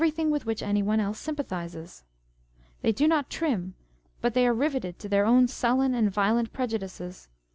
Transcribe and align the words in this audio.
537 0.01 0.25
thing 0.25 0.31
with 0.33 0.47
which 0.47 0.63
any 0.63 0.81
one 0.81 0.99
else 0.99 1.19
sympathises. 1.19 2.01
They 2.81 2.91
do 2.91 3.07
not 3.07 3.29
trim, 3.29 3.75
but 4.19 4.33
they 4.33 4.47
are 4.47 4.51
riveted 4.55 4.97
to 4.97 5.07
their 5.07 5.27
own 5.27 5.47
sullen 5.47 5.93
and 5.93 6.09
violent 6.09 6.51
prejudices. 6.51 7.29